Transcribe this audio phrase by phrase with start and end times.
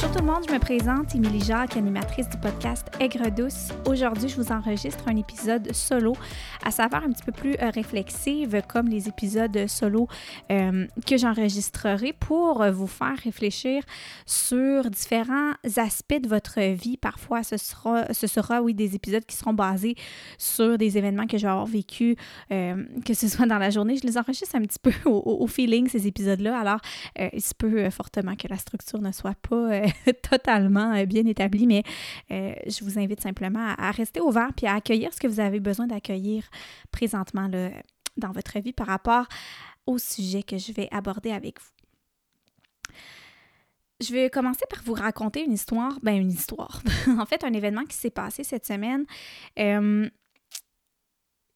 [0.00, 3.70] Bonjour tout le monde, je me présente, Émilie Jacques, animatrice du podcast Aigre Douce.
[3.84, 6.14] Aujourd'hui, je vous enregistre un épisode solo,
[6.64, 10.06] à savoir un petit peu plus euh, réflexive, comme les épisodes solo
[10.52, 13.82] euh, que j'enregistrerai pour vous faire réfléchir
[14.24, 16.96] sur différents aspects de votre vie.
[16.96, 19.96] Parfois, ce sera, ce sera oui, des épisodes qui seront basés
[20.38, 22.14] sur des événements que je vais avoir vécu,
[22.52, 23.96] euh, que ce soit dans la journée.
[23.96, 26.56] Je les enregistre un petit peu au, feeling, ces épisodes-là.
[26.56, 26.78] Alors,
[27.32, 29.87] il se peut fortement que la structure ne soit pas
[30.22, 31.82] totalement euh, bien établi, mais
[32.30, 35.60] euh, je vous invite simplement à, rester ouvert puis à accueillir ce que vous avez
[35.60, 36.48] besoin d'accueillir
[36.90, 39.26] présentement dans votre vie par rapport
[39.86, 42.94] au sujet que je vais aborder avec vous.
[44.00, 46.82] Je vais commencer par vous raconter une histoire, ben une histoire,
[47.18, 49.04] en fait un événement qui s'est passé cette semaine.
[49.58, 50.08] Euh,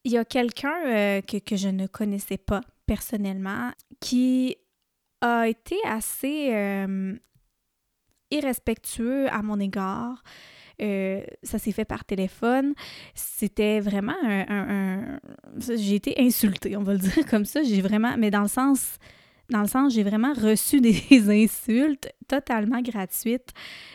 [0.04, 4.56] il y a quelqu'un que, que, je ne connaissais pas personnellement qui
[5.20, 6.50] a été assez
[8.32, 10.22] irrespectueux à mon égard.
[10.80, 12.74] Euh, ça s'est fait par téléphone.
[13.14, 15.18] C'était vraiment un,
[15.58, 17.62] j'ai été insultée, on va le dire comme ça.
[17.62, 18.98] J'ai vraiment, mais dans le sens,
[19.50, 23.50] dans le sens, j'ai vraiment reçu des insultes totalement gratuites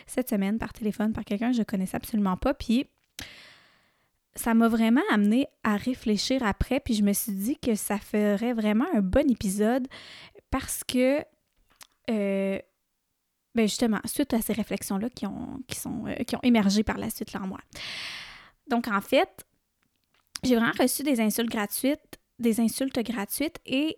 [0.05, 2.53] cette semaine par téléphone par quelqu'un que je connaissais absolument pas.
[2.53, 2.85] Puis
[4.35, 6.79] ça m'a vraiment amené à réfléchir après.
[6.79, 9.87] Puis je me suis dit que ça ferait vraiment un bon épisode
[10.51, 11.21] parce que
[12.09, 12.59] euh,
[13.57, 16.99] ben justement, suite à ces réflexions-là qui ont, qui, sont, euh, qui ont émergé par
[16.99, 17.59] la suite là en moi.
[18.67, 19.47] Donc, en fait,
[20.43, 23.97] j'ai vraiment reçu des insultes gratuites, des insultes gratuites et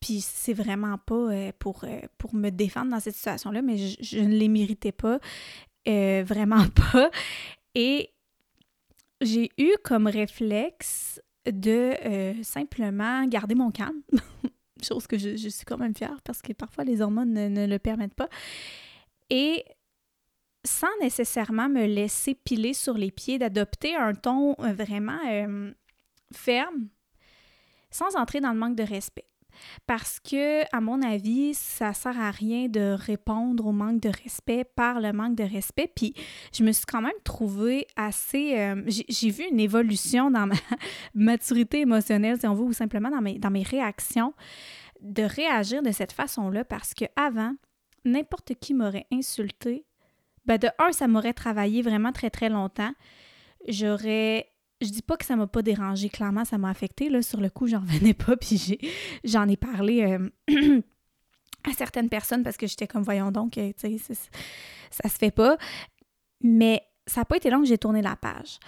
[0.00, 4.18] puis c'est vraiment pas euh, pour, euh, pour me défendre dans cette situation-là, mais je,
[4.18, 5.18] ne les méritais pas,
[5.86, 7.10] vraiment pas.
[7.74, 8.12] Et
[9.22, 14.02] j'ai eu comme réflexe de simplement garder mon calme.
[14.82, 18.14] chose que je, suis quand même fière parce que parfois les hormones ne, le permettent
[18.14, 18.28] pas.
[19.30, 19.64] Et
[20.64, 25.72] sans nécessairement me laisser piler sur les pieds, d'adopter un ton vraiment euh,
[26.32, 26.88] ferme,
[27.90, 29.26] sans entrer dans le manque de respect.
[29.86, 34.64] Parce que, à mon avis, ça sert à rien de répondre au manque de respect
[34.64, 35.90] par le manque de respect.
[35.94, 36.14] Puis,
[36.52, 38.58] je me suis quand même trouvée assez.
[38.58, 40.54] Euh, j'ai vu une évolution dans ma
[41.14, 44.34] maturité émotionnelle, si on veut, ou simplement dans mes, dans mes réactions,
[45.00, 47.54] de réagir de cette façon-là parce que avant,
[48.04, 49.84] n'importe qui m'aurait insulté.
[50.46, 52.92] Ben de un, ça m'aurait travaillé vraiment très, très longtemps.
[53.68, 54.48] J'aurais
[54.80, 57.08] je dis pas que ça m'a pas dérangé, clairement, ça m'a affecté.
[57.08, 58.78] Là, sur le coup, j'en revenais pas, puis
[59.24, 60.28] j'en ai, parlé euh,
[61.64, 64.14] à certaines personnes parce que j'étais comme, voyons donc, euh, tu sais,
[64.90, 65.56] ça se fait pas.
[66.42, 68.58] Mais ça n'a pas été long que j'ai tourné la page.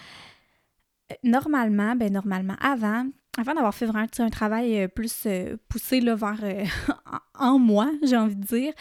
[1.12, 5.28] Euh, normalement, ben normalement, avant, avant d'avoir fait vraiment un travail plus
[5.68, 6.40] poussé là, vers
[7.34, 8.72] en moi, j'ai envie de dire,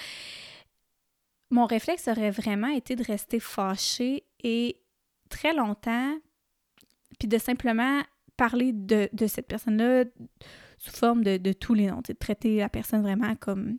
[1.50, 4.78] mon réflexe aurait vraiment été de rester fâché et
[5.30, 6.18] très longtemps,
[7.20, 8.02] puis de simplement
[8.36, 10.06] parler de, cette personne-là
[10.78, 13.78] sous forme de, tous les noms, de traiter la personne vraiment comme...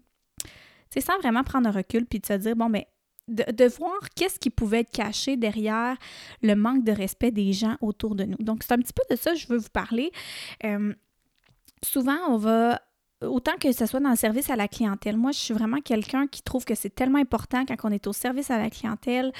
[0.90, 2.82] Sais, sans vraiment prendre un recul, puis de se dire, bon, ben,
[3.28, 5.96] de, voir qu'est-ce qui pouvait être caché derrière
[6.42, 8.38] le manque de respect des gens autour de nous.
[8.38, 10.10] Donc, c'est un petit peu de ça que je veux vous parler.
[10.64, 10.94] Euh,
[11.84, 12.80] souvent, on va
[13.20, 15.16] autant que ce soit dans le service à la clientèle.
[15.16, 18.12] Moi, je suis vraiment quelqu'un qui trouve que c'est tellement important quand on est au
[18.12, 19.32] service à la clientèle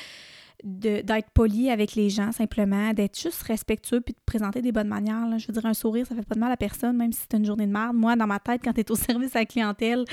[0.64, 5.38] d'être poli avec les gens simplement, d'être juste respectueux puis de présenter des bonnes manières.
[5.38, 7.36] Je veux dire, un sourire, ça fait pas de mal à personne, même si c'est
[7.36, 7.94] une journée de merde.
[7.94, 10.04] Moi, dans ma tête, quand tu es au service à la clientèle,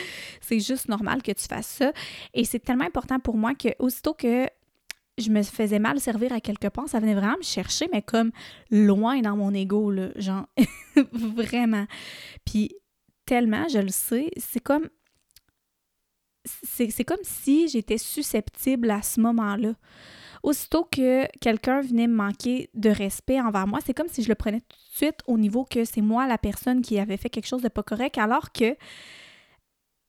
[0.42, 1.92] c'est juste normal que tu fasses ça.
[2.34, 4.46] Et c'est tellement important pour moi que aussitôt que
[5.18, 8.32] je me faisais mal servir à quelque part, ça venait vraiment me chercher, mais comme
[8.70, 10.48] loin dans mon ego, là, genre
[11.12, 11.86] vraiment.
[12.46, 12.72] Puis
[13.26, 14.90] tellement, je le sais, c'est comme
[16.46, 19.74] c'est comme si j'étais susceptible à ce moment-là
[20.46, 24.36] aussitôt que quelqu'un venait me manquer de respect envers moi, c'est comme si je le
[24.36, 27.48] prenais tout de suite au niveau que c'est moi la personne qui avait fait quelque
[27.48, 28.78] chose de pas correct, alors que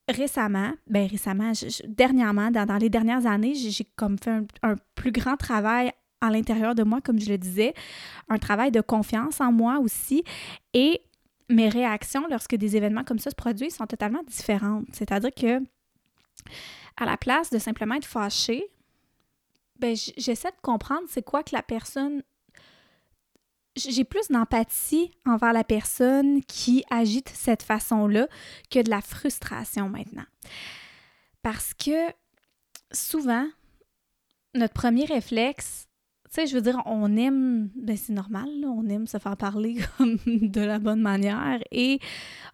[0.08, 1.52] récemment, ben récemment,
[1.86, 5.90] dernièrement, dans, les dernières années, j'ai comme fait un, plus grand travail
[6.20, 7.72] à l'intérieur de moi, comme je le disais,
[8.28, 10.22] un travail de confiance en moi aussi,
[10.74, 11.00] et
[11.48, 14.84] mes réactions lorsque des événements comme ça se produisent sont totalement différentes.
[14.92, 15.62] C'est-à-dire que
[16.98, 18.66] à la place de simplement être fâchée,
[19.78, 22.22] ben, j'essaie de comprendre c'est quoi que la personne.
[23.76, 28.26] J'ai plus d'empathie envers la personne qui agite de cette façon-là
[28.70, 30.24] que de la frustration maintenant.
[31.42, 32.10] Parce que
[32.90, 33.46] souvent,
[34.54, 35.86] notre premier réflexe,
[36.36, 40.18] sais, je veux dire, on aime, ben c'est normal, on aime se faire parler comme
[40.26, 41.98] de la bonne manière et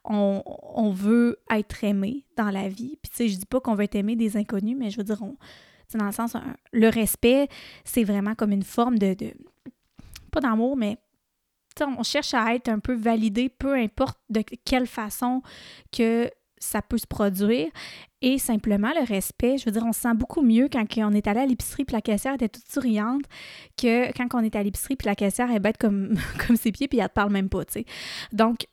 [0.05, 2.97] on, veut être aimé dans la vie.
[3.03, 5.05] Puis tu sais, je dis pas qu'on veut être aimé des inconnus, mais je veux
[5.05, 5.37] dire, on,
[5.95, 6.37] dans le sens,
[6.73, 7.49] le respect,
[7.85, 9.17] c'est vraiment comme une forme de,
[10.31, 10.99] pas d'amour, mais
[11.81, 15.43] on cherche à être un peu validé, peu importe de quelle façon
[15.91, 17.69] que ça peut se produire.
[18.21, 21.27] Et simplement, le respect, je veux dire, on se sent beaucoup mieux quand on est
[21.27, 23.25] allé à l'épicerie puis la caissière était toute souriante
[23.77, 26.15] que quand on est à l'épicerie puis la caissière est bête comme,
[26.47, 27.63] comme ses pieds puis elle te parle même pas.
[28.33, 28.67] Donc,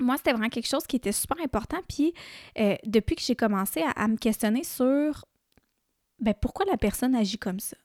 [0.00, 1.78] moi, c'était vraiment quelque chose qui était super important.
[1.88, 2.14] Puis,
[2.58, 5.24] euh, depuis que j'ai commencé à, me questionner sur
[6.20, 7.76] ben, pourquoi la personne agit comme ça,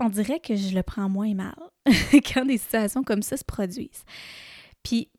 [0.00, 1.56] on dirait que je le prends moins mal
[2.12, 4.04] quand des situations comme ça se produisent.
[4.82, 5.10] Puis,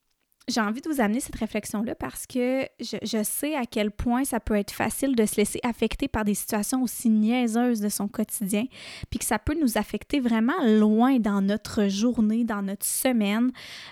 [0.49, 4.41] j'ai envie de vous amener cette réflexion-là parce que je, sais à quel point ça
[4.41, 8.65] peut être facile de se laisser affecter par des situations aussi niaiseuses de son quotidien,
[9.09, 13.51] puis que ça peut nous affecter vraiment loin dans notre journée, dans notre semaine,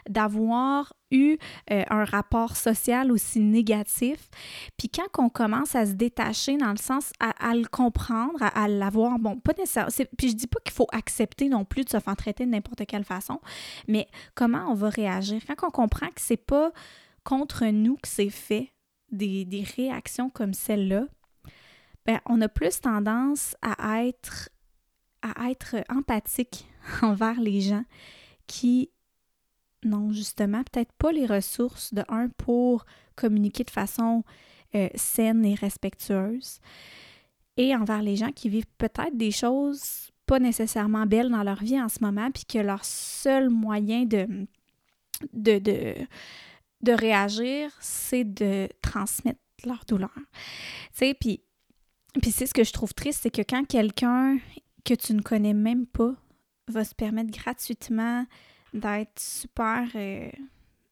[0.10, 1.38] d'avoir eu
[1.72, 4.30] euh, un rapport social aussi négatif.
[4.78, 9.20] Puis quand on commence à se détacher dans le sens à, le comprendre, à, l'avoir,
[9.20, 12.16] bon, pas nécessairement, puis je dis pas qu'il faut accepter non plus de se faire
[12.16, 13.40] traiter de n'importe quelle façon,
[13.88, 15.42] mais comment on va réagir?
[15.48, 16.72] Quand on comprend que c'est pas
[17.24, 18.72] contre nous que c'est fait,
[19.12, 21.06] des, des réactions comme celle-là,
[22.06, 24.50] ben, on a plus tendance à être,
[25.22, 26.68] à être empathique
[27.02, 27.84] envers les gens
[28.48, 28.90] qui
[29.84, 32.86] non, justement, peut-être pas les ressources de un pour
[33.16, 34.24] communiquer de façon
[34.76, 36.60] euh, saine et respectueuse.
[37.58, 41.82] Et envers les gens qui vivent peut-être des choses pas nécessairement belles dans leur vie
[41.82, 44.48] en ce moment, puis que leur seul moyen de,
[45.34, 45.96] de, de,
[46.82, 50.14] de réagir, c'est de transmettre leur douleur.
[50.16, 50.22] Tu
[50.94, 51.42] sais, puis,
[52.22, 54.38] puis c'est ce que je trouve triste, c'est que quand quelqu'un
[54.86, 56.16] que tu ne connais même pas
[56.68, 58.26] va se permettre gratuitement
[58.74, 60.30] d'être super euh,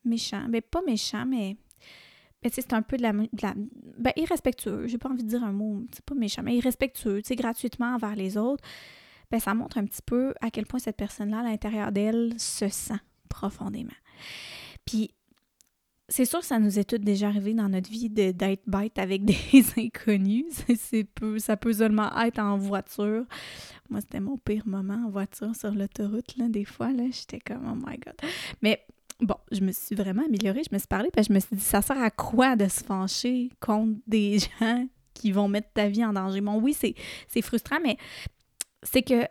[0.05, 0.47] méchant.
[0.49, 1.57] Ben, pas méchant, mais
[2.41, 4.87] ben, c'est un peu de la, ben, irrespectueux.
[4.87, 8.37] J'ai pas envie de dire un mot, c'est pas méchant, mais irrespectueux, gratuitement envers les
[8.37, 8.63] autres.
[9.31, 12.67] Ben, ça montre un petit peu à quel point cette personne-là, à l'intérieur d'elle, se
[12.67, 12.99] sent
[13.29, 13.91] profondément.
[14.85, 15.11] Puis,
[16.09, 19.23] c'est sûr que ça nous est tout déjà arrivé dans notre vie d'être bête avec
[19.25, 20.45] des inconnus.
[21.37, 23.25] Ça peut seulement être en voiture.
[23.89, 26.35] Moi, c'était mon pire moment en voiture sur l'autoroute.
[26.37, 28.15] Là, des fois, là, j'étais comme oh my god.
[28.61, 28.85] Mais
[29.21, 30.63] bon, je me suis vraiment améliorée.
[30.67, 32.83] Je me suis parlé, puis je me suis dit, ça sert à quoi de se
[32.83, 36.41] fâcher contre des gens qui vont mettre ta vie en danger?
[36.41, 37.97] Bon, oui, c'est frustrant, mais
[38.83, 39.25] c'est que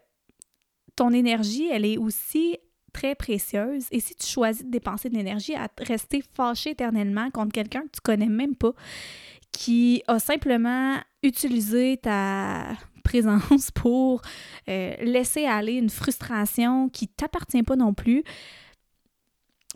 [0.95, 2.59] ton énergie, elle est aussi
[2.99, 3.87] très précieuse.
[3.91, 7.93] Et si tu choisis de dépenser de l'énergie à rester fâché éternellement contre quelqu'un que
[7.95, 8.73] tu connais même pas,
[9.53, 14.21] qui a simplement utilisé ta présence pour
[14.69, 18.25] euh, laisser aller une frustration qui t'appartient pas non plus,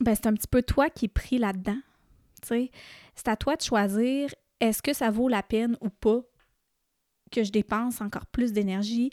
[0.00, 1.78] ben c'est un petit peu toi qui es pris là-dedans.
[2.42, 6.22] C'est à toi de choisir est-ce que ça vaut la peine ou pas
[7.30, 9.10] que je dépense encore plus d'énergie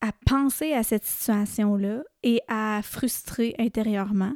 [0.00, 4.34] à penser à cette situation-là et à frustrer intérieurement?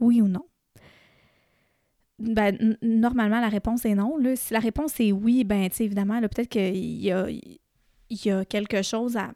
[0.00, 0.46] Oui ou non?
[2.18, 4.18] Ben, normalement, la réponse est non.
[4.18, 4.36] Là.
[4.36, 7.26] Si la réponse est oui, ben, évidemment, peut-être qu'il y a,
[8.10, 9.32] y a quelque chose à.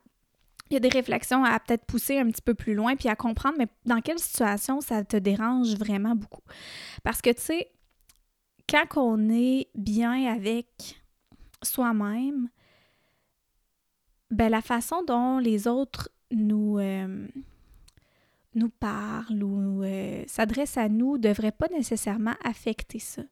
[0.70, 3.16] Il y a des réflexions à peut-être pousser un petit peu plus loin puis à
[3.16, 6.40] comprendre, mais dans quelle situation ça te dérange vraiment beaucoup?
[7.02, 7.70] Parce que, tu sais,
[8.68, 11.02] quand on est bien avec
[11.62, 12.48] soi-même,
[14.34, 17.28] ben, la façon dont les autres nous, euh,
[18.80, 23.22] parlent ou euh, s'adressent à nous ne devrait pas nécessairement affecter ça.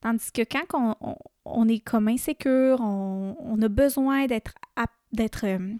[0.00, 0.96] Tandis que quand
[1.44, 4.54] on, est comme insécure, on, a besoin d'être,
[5.12, 5.74] d'être euh,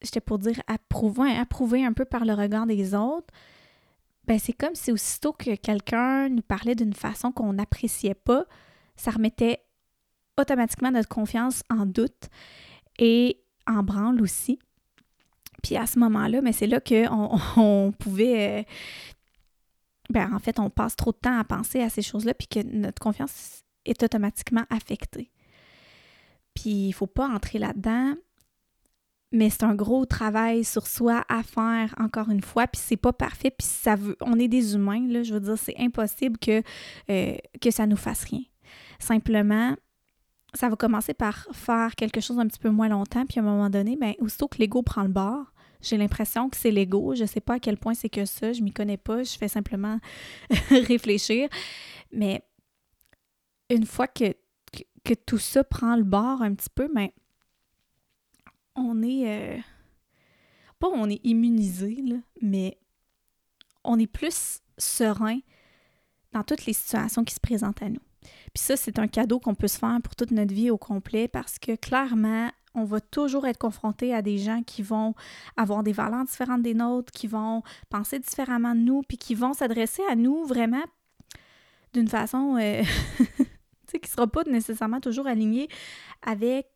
[0.00, 3.34] j'étais pour dire approuvé, approuvé un peu par le regard des autres,
[4.26, 8.46] ben c'est comme si aussitôt que quelqu'un nous parlait d'une façon qu'on n'appréciait pas,
[8.94, 9.64] ça remettait
[10.38, 12.30] automatiquement notre confiance en doute
[12.98, 14.58] et en branle aussi.
[15.62, 18.60] Puis à ce moment-là, mais c'est là qu'on on pouvait.
[18.60, 18.62] Euh,
[20.10, 22.62] ben, en fait, on passe trop de temps à penser à ces choses-là, puis que
[22.62, 25.30] notre confiance est automatiquement affectée.
[26.54, 28.14] Puis il faut pas entrer là-dedans,
[29.32, 33.12] mais c'est un gros travail sur soi à faire encore une fois, puis c'est pas
[33.12, 36.62] parfait, puis ça veut, on est des humains là, je veux dire, c'est impossible que
[37.10, 38.42] euh, que ça nous fasse rien.
[38.98, 39.74] Simplement,
[40.54, 43.46] ça va commencer par faire quelque chose un petit peu moins longtemps, puis à un
[43.46, 47.14] moment donné, ben, aussitôt que l'ego prend le bord, j'ai l'impression que c'est l'ego.
[47.14, 49.36] Je ne sais pas à quel point c'est que ça, je m'y connais pas, je
[49.36, 49.98] fais simplement
[50.70, 51.48] réfléchir.
[52.12, 52.42] Mais
[53.68, 54.34] une fois que,
[55.26, 57.08] tout ça prend le bord un petit peu, ben,
[58.76, 59.56] on est.
[59.56, 59.60] Euh,
[60.78, 62.02] pas on est immunisé,
[62.40, 62.78] mais
[63.84, 65.38] on est plus serein
[66.32, 68.00] dans toutes les situations qui se présentent à nous.
[68.22, 71.28] Puis ça, c'est un cadeau qu'on peut se faire pour toute notre vie au complet
[71.28, 75.14] parce que clairement, on va toujours être confronté à des gens qui vont
[75.56, 79.52] avoir des valeurs différentes des nôtres, qui vont penser différemment de nous, puis qui vont
[79.52, 80.82] s'adresser à nous vraiment
[81.92, 82.82] d'une façon euh,
[84.00, 85.68] qui ne sera pas nécessairement toujours alignée
[86.22, 86.66] avec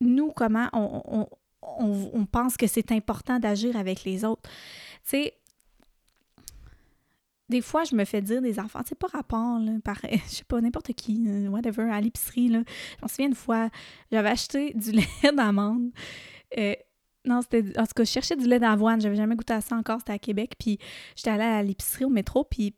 [0.00, 4.50] nous, comment on, pense que c'est important d'agir avec les autres.
[7.48, 10.44] Des fois, je me fais dire des enfants, c'est pas rapport, là, par, je sais
[10.44, 12.62] pas, n'importe qui, euh, whatever, à l'épicerie, là.
[12.98, 13.68] Je me souviens une fois,
[14.10, 15.90] j'avais acheté du lait d'amande.
[16.58, 16.74] Euh,
[17.24, 17.78] non, c'était.
[17.78, 19.00] En tout cas, je cherchais du lait d'avoine.
[19.00, 20.00] J'avais jamais goûté à ça encore.
[20.00, 20.54] C'était à Québec.
[20.58, 20.78] Puis
[21.14, 22.42] j'étais allée à l'épicerie au métro.
[22.42, 22.74] Puis.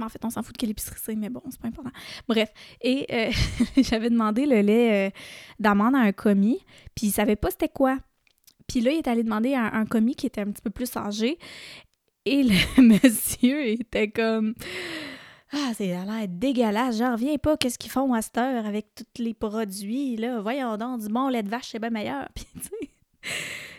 [0.00, 1.90] en fait, on s'en fout de quelle épicerie c'est, mais bon, c'est pas important.
[2.28, 2.52] Bref.
[2.80, 3.32] Et euh,
[3.82, 5.12] j'avais demandé le lait
[5.58, 6.60] d'amande à un commis.
[6.94, 7.98] Puis il savait pas c'était quoi.
[8.68, 10.96] Puis là, il est allé demander à un commis qui était un petit peu plus
[10.96, 11.38] âgé.
[12.26, 14.54] Et le monsieur était comme
[15.52, 19.22] Ah, c'est l'air dégueulasse, j'en reviens pas, qu'est-ce qu'ils font à cette heure avec tous
[19.22, 22.28] les produits, là, voyons donc, du bon lait de vache, c'est bien meilleur.
[22.34, 23.30] Puis, tu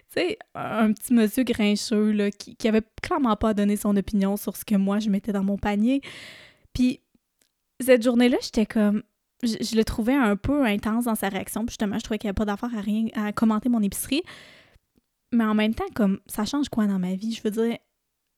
[0.09, 4.55] sais, un petit monsieur grincheux, là, qui, qui avait clairement pas donné son opinion sur
[4.55, 6.01] ce que moi, je mettais dans mon panier.
[6.73, 7.01] Puis,
[7.79, 9.03] cette journée-là, j'étais comme,
[9.43, 11.65] je, le trouvais un peu intense dans sa réaction.
[11.65, 14.23] Puis justement, je trouvais qu'il n'y avait pas d'affaire à rien à commenter mon épicerie.
[15.31, 17.33] Mais en même temps, comme ça change quoi dans ma vie?
[17.33, 17.77] Je veux dire,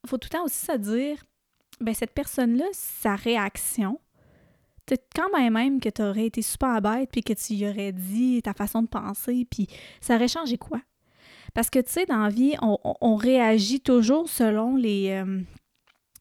[0.06, 1.24] faut tout le temps aussi se dire,
[1.82, 4.00] ben cette personne-là, sa réaction,
[5.16, 8.42] quand même même que tu aurais été super bête puis que tu lui aurais dit
[8.42, 9.68] ta façon de penser, puis
[10.00, 10.82] ça aurait changé quoi?
[11.54, 15.10] Parce que, tu sais, dans la vie, on, réagit toujours selon les...
[15.10, 15.42] Euh,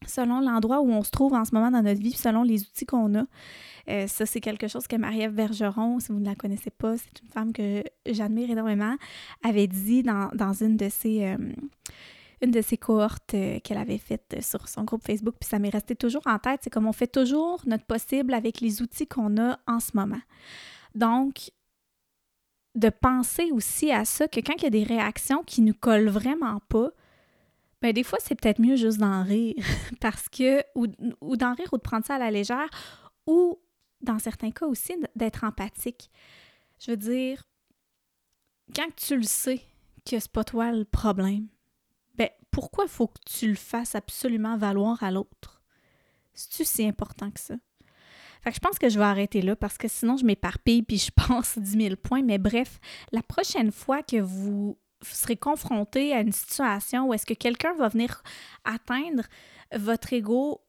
[0.06, 2.86] selon l'endroit où on se trouve en ce moment dans notre vie, selon les outils
[2.86, 3.24] qu'on a.
[3.88, 7.22] Euh, ça, c'est quelque chose que Marie-Ève Bergeron, si vous ne la connaissez pas, c'est
[7.22, 8.96] une femme que j'admire énormément,
[9.42, 11.24] avait dit dans, une de ses...
[11.24, 11.36] Euh,
[12.42, 15.58] une de ses cohortes euh, qu'elle avait faites euh, sur son groupe Facebook, puis ça
[15.58, 16.60] m'est resté toujours en tête.
[16.62, 20.20] C'est comme on fait toujours notre possible avec les outils qu'on a en ce moment.
[20.94, 21.50] Donc,
[22.74, 26.10] de penser aussi à ça, que quand il y a des réactions qui nous collent
[26.10, 26.90] vraiment pas,
[27.80, 29.54] ben des fois, c'est peut-être mieux juste d'en rire,
[30.00, 30.86] parce que, ou,
[31.20, 32.68] ou d'en rire ou de prendre ça à la légère,
[33.26, 33.58] ou
[34.02, 36.10] dans certains cas aussi, d'être empathique.
[36.78, 37.44] Je veux dire,
[38.74, 39.60] quand tu le sais
[40.04, 41.48] que c'est pas toi le problème,
[42.56, 45.60] pourquoi faut que tu le fasses absolument valoir à l'autre?
[46.32, 47.54] C'est-tu si important que ça?
[48.40, 51.10] Fait je pense que je vais arrêter là parce que sinon je m'éparpille puis je
[51.28, 52.22] pense 10 000 points.
[52.22, 52.80] Mais bref,
[53.12, 57.88] la prochaine fois que vous serez confronté à une situation où est-ce que quelqu'un va
[57.88, 58.22] venir
[58.64, 59.24] atteindre
[59.74, 60.62] votre ego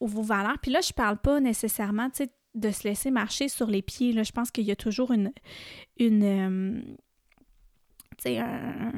[0.00, 2.08] ou vos valeurs, puis là, je parle pas nécessairement,
[2.54, 4.14] de se laisser marcher sur les pieds.
[4.14, 4.22] Là.
[4.22, 5.30] Je pense qu'il y a toujours une,
[5.98, 6.96] une euh,
[8.26, 8.92] un,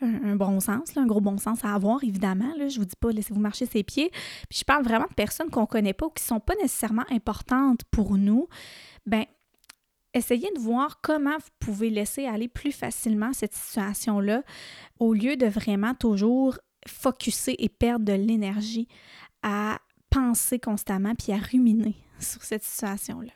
[0.00, 2.52] un, bon sens, un gros bon sens à avoir, évidemment.
[2.56, 2.68] Là.
[2.68, 4.10] Je vous dis pas, laissez-vous marcher ses pieds.
[4.48, 7.82] Puis je parle vraiment de personnes qu'on connaît pas ou qui sont pas nécessairement importantes
[7.90, 8.48] pour nous.
[9.06, 9.24] Ben,
[10.14, 14.42] essayez de voir comment vous pouvez laisser aller plus facilement cette situation-là
[14.98, 18.88] au lieu de vraiment toujours focuser et perdre de l'énergie
[19.42, 19.78] à
[20.10, 23.32] penser constamment puis à ruminer sur cette situation-là.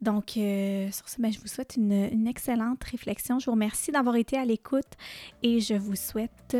[0.00, 3.38] Donc, euh, sur ce, ben, je vous souhaite une, excellente réflexion.
[3.38, 4.84] Je vous remercie d'avoir été à l'écoute
[5.42, 6.56] et je vous souhaite,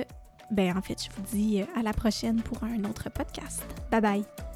[0.50, 3.64] ben, en fait, je vous dis à la prochaine pour un autre podcast.
[3.90, 4.53] Bye bye!